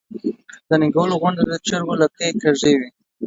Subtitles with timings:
[0.67, 2.89] د نينګوَلۍ د غونډ د چرګو لکۍ کږې وي۔